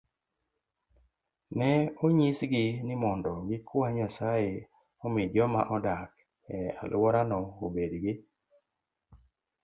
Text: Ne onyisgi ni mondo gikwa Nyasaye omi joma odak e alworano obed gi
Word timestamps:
Ne 1.57 1.71
onyisgi 2.03 2.65
ni 2.85 2.95
mondo 3.01 3.31
gikwa 3.47 3.87
Nyasaye 3.95 4.53
omi 5.05 5.23
joma 5.33 5.61
odak 5.75 6.11
e 6.53 6.55
alworano 6.81 7.39
obed 7.65 7.91
gi 8.03 8.13